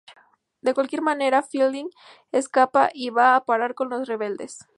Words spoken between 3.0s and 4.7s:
va a parar con los rebeldes.